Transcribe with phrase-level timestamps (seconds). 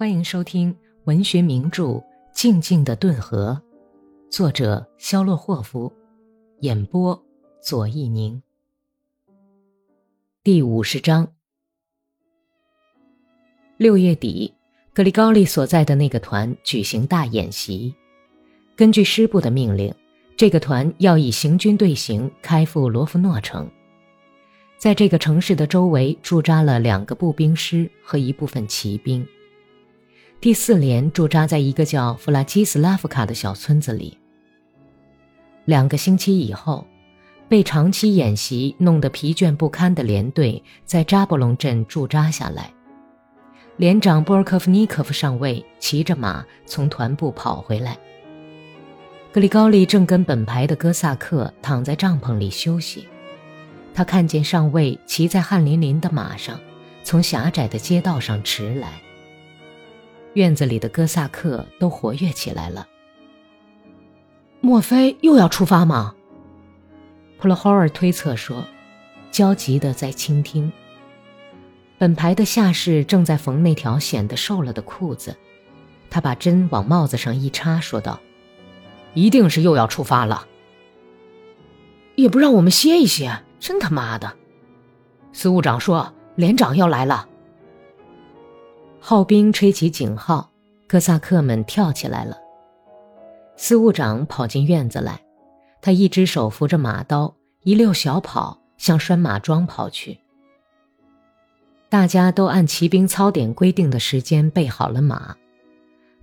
[0.00, 0.74] 欢迎收听
[1.04, 1.84] 文学名著
[2.32, 3.60] 《静静的顿河》，
[4.34, 5.92] 作者肖洛霍夫，
[6.60, 7.22] 演播
[7.60, 8.42] 左一宁。
[10.42, 11.30] 第五十章。
[13.76, 14.54] 六月底，
[14.94, 17.94] 格里高利所在的那个团举行大演习。
[18.74, 19.94] 根据师部的命令，
[20.34, 23.70] 这个团要以行军队形开赴罗夫诺城。
[24.78, 29.28] 在这个城市的周围驻扎了两个步兵师和一部分骑兵。
[30.40, 34.16] 第四连驻扎在一个叫弗拉基斯拉夫卡的小村子里。
[35.66, 36.86] 两个星期以后，
[37.46, 42.72] 被长期演习弄得疲倦不堪的连队在扎波隆镇驻扎下来。
[43.76, 47.98] 连长波尔科夫尼科夫上尉骑着马从团部跑回来。
[49.32, 53.06] 格里高利正跟本排的哥萨克躺在帐篷里休息。
[53.92, 56.58] 他看见上尉骑在汗淋淋的马上，
[57.02, 59.02] 从狭窄的街道上驰来。
[60.34, 62.86] 院子里的哥萨克都活跃起来了。
[64.60, 66.14] 莫非又要出发吗？
[67.38, 68.64] 普罗霍尔推测说，
[69.30, 70.70] 焦急的在倾听。
[71.96, 75.36] 本排的下士正在缝那条显得瘦了的裤子，
[76.10, 78.20] 他把针往帽子上一插，说道
[79.14, 80.46] ：“一定是又要出发了，
[82.16, 84.34] 也不让我们歇一歇。”真他妈的！
[85.32, 87.28] 司务长说：“连长要来了。”
[89.02, 90.50] 号兵吹起警号，
[90.86, 92.36] 哥萨克们跳起来了。
[93.56, 95.22] 司务长跑进院子来，
[95.80, 100.18] 他一只手扶着马刀，一溜小跑向拴马桩跑去。
[101.88, 105.34] 大家都按骑兵操点规定的时间备好了马。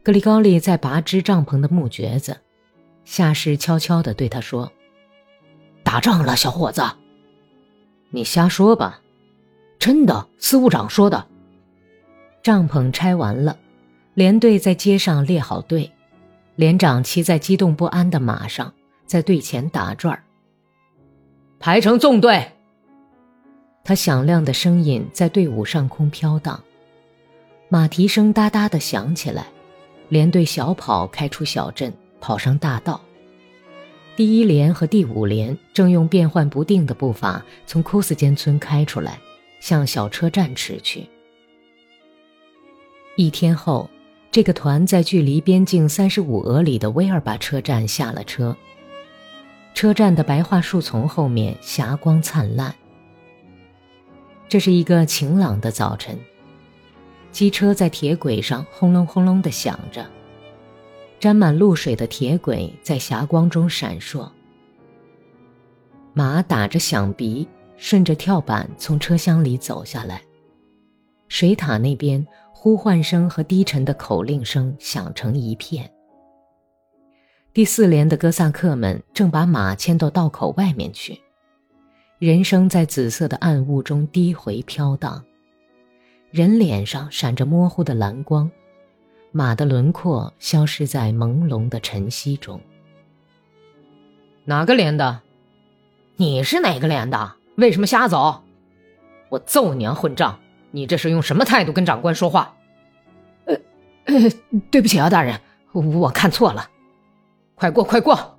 [0.03, 2.37] 格里高利在拔支帐篷的木橛子，
[3.03, 4.71] 下士悄悄地对他说
[5.83, 6.81] ：“打仗了，小伙子。”
[8.11, 9.01] 你瞎说吧，
[9.79, 11.27] 真的，司务长说的。
[12.41, 13.57] 帐篷拆完了，
[14.13, 15.91] 连队在街上列好队，
[16.55, 18.73] 连长骑在激动不安的马上，
[19.05, 20.23] 在队前打转儿。
[21.59, 22.51] 排成纵队。
[23.83, 26.61] 他响亮的声音在队伍上空飘荡，
[27.69, 29.47] 马蹄声哒哒的响起来，
[30.09, 32.99] 连队小跑开出小镇，跑上大道。
[34.15, 39.19] 第一连和第五连正用变幻不定的步伐从库斯间村开出来，
[39.59, 41.07] 向小车站驰去。
[43.17, 43.89] 一天后，
[44.29, 48.55] 这个团在距离边境三十五俄里的威尔巴车站下了车。
[49.73, 52.73] 车站的白桦树丛后面霞光灿烂。
[54.47, 56.15] 这是一个晴朗的早晨，
[57.31, 60.05] 机车在铁轨上轰隆轰隆地响着。
[61.19, 64.29] 沾满露水的铁轨在霞光中闪烁，
[66.13, 67.47] 马打着响鼻，
[67.77, 70.21] 顺着跳板从车厢里走下来。
[71.27, 72.25] 水塔那边，
[72.59, 75.87] 呼唤声和低沉的口令声响成一片。
[77.53, 81.21] 第四连的哥萨克们正把马牵到道口外面去，
[82.17, 85.23] 人声在紫色的暗雾中低回飘荡，
[86.31, 88.49] 人脸上闪着模糊的蓝光。
[89.31, 92.59] 马的轮廓消失在朦胧的晨曦中。
[94.45, 95.21] 哪个连的？
[96.15, 97.35] 你是哪个连的？
[97.57, 98.41] 为什么瞎走？
[99.29, 100.39] 我揍你啊，混账！
[100.71, 102.55] 你这是用什么态度跟长官说话？
[103.45, 103.57] 呃，
[104.69, 105.39] 对不起啊，大人，
[105.71, 106.69] 我看错了。
[107.55, 108.37] 快过，快过！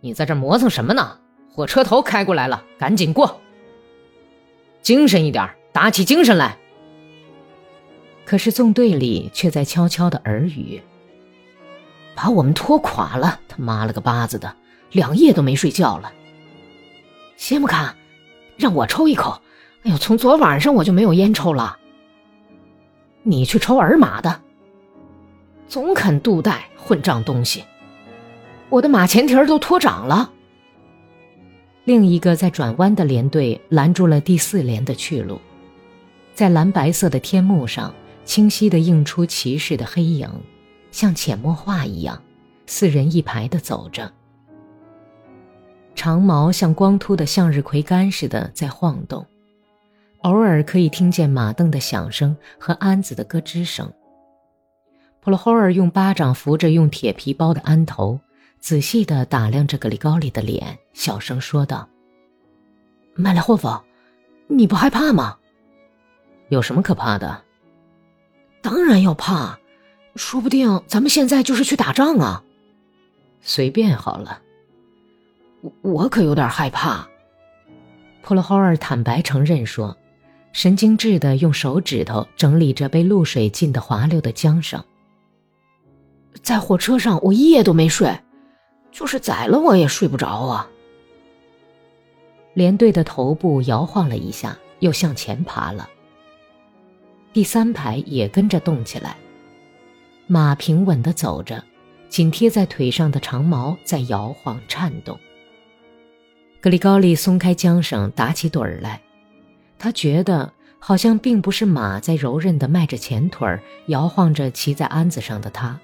[0.00, 1.18] 你在这磨蹭什么呢？
[1.52, 3.40] 火车头开过来了，赶紧过。
[4.82, 6.56] 精神一点，打起精神来。
[8.24, 10.82] 可是纵队里却在悄悄的耳语
[12.16, 13.40] ：“把我们拖垮了！
[13.48, 14.54] 他妈了个巴子的，
[14.90, 16.12] 两夜都没睡觉了。
[17.36, 17.94] 先不看，
[18.56, 19.40] 让我抽一口。
[19.86, 21.78] 哎呦，从昨晚上我就没有烟抽了。
[23.22, 24.40] 你去抽尔马的，
[25.68, 27.62] 总啃肚带，混账东西！
[28.68, 30.32] 我的马前蹄儿都脱掌了。”
[31.86, 35.40] 另一个在转弯的连队拦住了第四连的去路，
[36.34, 37.94] 在蓝白色的天幕上。
[38.24, 40.28] 清晰地映出骑士的黑影，
[40.90, 42.20] 像浅墨画一样，
[42.66, 44.12] 四人一排的走着。
[45.94, 49.24] 长矛像光秃的向日葵干似的在晃动，
[50.26, 53.92] 偶尔可以听见马镫的响声和鞍子的咯吱声。
[55.20, 58.18] 普罗霍尔用巴掌扶着用铁皮包的鞍头，
[58.58, 61.88] 仔细地打量着格里高利的脸，小声说道
[63.14, 63.80] ：“麦列霍夫，
[64.48, 65.36] 你不害怕吗？
[66.48, 67.44] 有什么可怕的？”
[68.60, 69.56] 当然要怕，
[70.16, 72.42] 说不定咱们现在就是去打仗啊！
[73.42, 74.42] 随便好了，
[75.60, 77.06] 我我可有点害怕。
[78.22, 79.96] 普罗霍尔坦白承认说，
[80.56, 84.82] 神经质地用手指头整理着被露水浸得滑溜的缰绳。
[86.42, 88.18] 在火车上，我一夜都没睡，
[88.90, 90.66] 就是宰了我也睡不着啊。
[92.54, 95.86] 连队的头部摇晃了一下，又向前爬了。
[97.34, 99.14] 第三排也跟着动起来，
[100.26, 101.62] 马平稳地走着，
[102.08, 105.20] 紧贴在腿上的长毛在摇晃颤动。
[106.62, 109.02] 格里高利松开缰绳，打起盹儿来。
[109.78, 115.78] 他觉得好像并不是马在柔韧地迈着前腿儿，摇晃着骑在鞍子上的他，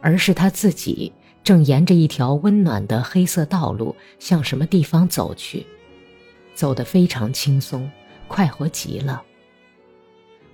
[0.00, 1.12] 而是他自己
[1.42, 5.66] 正沿着一条温暖的黑色道路向什么地方走去，
[6.54, 7.90] 走得非常轻松，
[8.28, 9.22] 快活极了。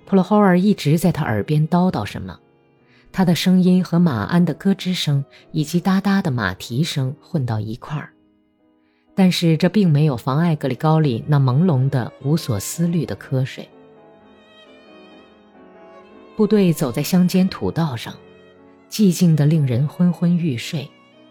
[0.05, 2.39] 普罗霍尔一直在他耳边叨叨什么，
[3.11, 8.13] 他的声音和马鞍的咯吱声以及哒哒的马蹄声混到一块儿。
[9.17, 13.67] 但是这并没有妨碍格里高利那朦胧的、无所思虑的瞌睡。
[16.35, 18.13] 部队走在乡间土道上，
[18.91, 20.87] 寂静的令人昏昏欲睡，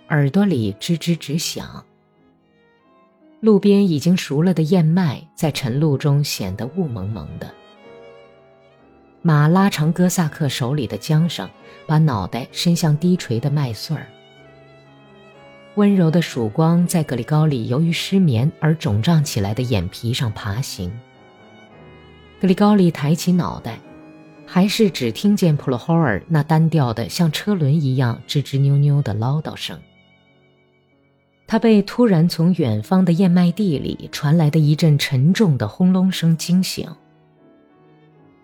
[0.08, 1.84] 耳朵里吱吱直响。
[3.38, 7.54] 路边已经熟了的燕麦在晨露中显得雾蒙蒙的。
[9.22, 11.48] 马拉长哥萨克手里的缰绳，
[11.86, 14.08] 把脑袋伸向低垂的麦穗儿。
[15.76, 20.90] 温柔的曙光在格里高里由于失眠而肿胀起来的眼皮上爬行。
[22.40, 23.78] 格里高里抬起脑袋，
[24.46, 29.78] 还是只听见普罗霍尔那单调的像车轮一样吱吱扭扭的唠叨声。
[31.46, 36.88] 他被突然从远方的燕麦地里传来的一阵沉重的轰隆声惊醒。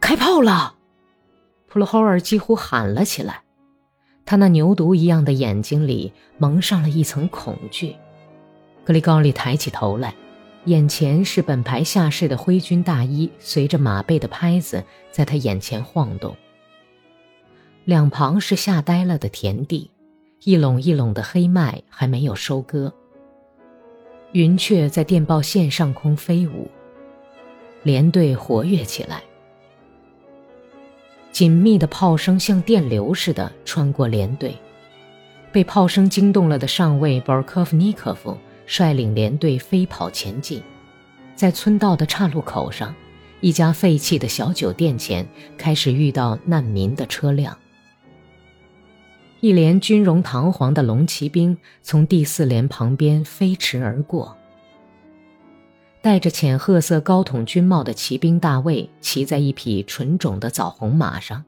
[0.00, 0.74] 开炮了！
[1.66, 3.42] 普罗霍尔几乎喊了起来。
[4.24, 7.96] 他那牛犊一样的眼睛里蒙上了一层恐惧。
[8.84, 10.14] 格里高利抬起头来，
[10.64, 16.36] 眼前是本排下士的灰军大衣，随着马背的拍子在他眼前晃动。
[17.84, 19.90] 两旁是吓呆了的田地，
[20.44, 22.92] 一垄一垄的黑麦还没有收割。
[24.32, 26.70] 云雀在电报线上空飞舞，
[27.82, 29.22] 连队活跃起来。
[31.32, 34.54] 紧密的炮声像电流似的穿过连队，
[35.50, 38.36] 被炮声惊动了的上尉博尔科夫尼科夫
[38.66, 40.62] 率领连队飞跑前进，
[41.34, 42.94] 在村道的岔路口上，
[43.40, 45.26] 一家废弃的小酒店前
[45.56, 47.56] 开始遇到难民的车辆。
[49.40, 54.36] 一连军容堂皇的龙骑兵从第四连旁边飞驰而过。
[56.02, 61.44] 戴着浅褐色高筒军帽的骑兵大卫骑在一匹纯种的枣红马上，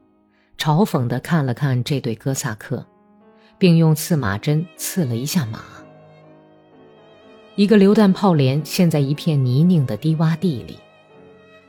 [0.57, 2.85] 嘲讽地看了看这对哥萨克，
[3.57, 5.59] 并用刺马针刺了一下马。
[7.55, 10.79] 一个榴弹炮连陷在一片泥泞的低洼地里，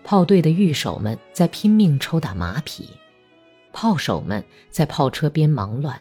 [0.05, 2.88] 炮队的御手们在拼命抽打马匹，
[3.73, 6.00] 炮手们在炮车边忙乱。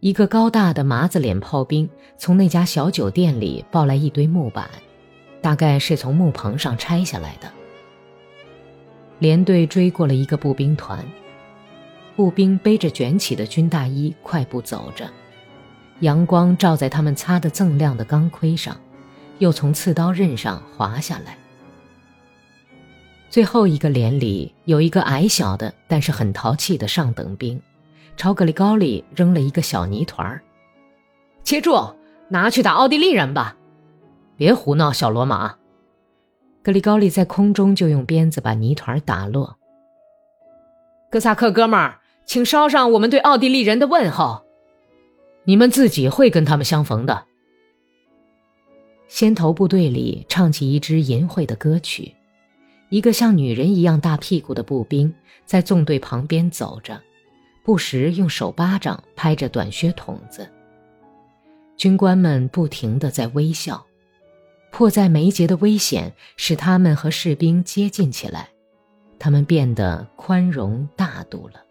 [0.00, 1.86] 一个高大的麻子脸炮兵
[2.16, 4.66] 从那家小酒店里抱来一堆木板。
[5.46, 7.48] 大概是从木棚上拆下来的。
[9.20, 11.06] 连队追过了一个步兵团，
[12.16, 15.08] 步兵背着卷起的军大衣快步走着，
[16.00, 18.76] 阳光照在他们擦得锃亮的钢盔上，
[19.38, 21.38] 又从刺刀刃上滑下来。
[23.30, 27.62] 最后一个连里有一个矮小的但是很淘气的上等兵，
[28.16, 30.42] 朝格里高里扔了一个小泥团儿，
[31.44, 31.94] 接住，
[32.28, 33.56] 拿去打奥地利人吧。
[34.36, 35.56] 别胡闹，小罗马！
[36.62, 39.56] 格里高利在空中就用鞭子把泥团打落。
[41.10, 44.44] 哥萨克哥们儿，请捎上我们对奥地利人的问候。
[45.44, 47.24] 你们自己会跟他们相逢的。
[49.08, 52.14] 先头部队里唱起一支淫秽的歌曲，
[52.90, 55.14] 一个像女人一样大屁股的步兵
[55.44, 57.00] 在纵队旁边走着，
[57.64, 60.46] 不时用手巴掌拍着短靴筒子。
[61.76, 63.85] 军官们不停地在微笑。
[64.76, 68.50] 迫在眉睫的危险使他们和士兵接近起来，
[69.18, 71.64] 他们变得宽容大度了。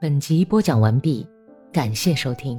[0.00, 1.26] 本集播讲完毕，
[1.70, 2.58] 感谢收听。